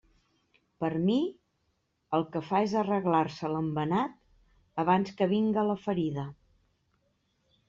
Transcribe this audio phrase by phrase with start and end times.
[0.83, 1.17] Per a mi,
[2.19, 4.17] el que fa és arreglar-se l'embenat
[4.85, 6.27] abans que vinga la ferida.